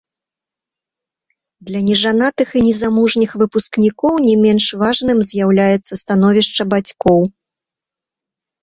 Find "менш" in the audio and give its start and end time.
4.47-4.65